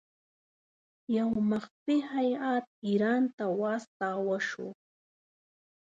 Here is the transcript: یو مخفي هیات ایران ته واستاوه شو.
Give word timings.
یو 1.17 1.29
مخفي 1.49 1.97
هیات 2.15 2.65
ایران 2.87 3.23
ته 3.37 3.45
واستاوه 3.61 4.37
شو. 4.49 4.67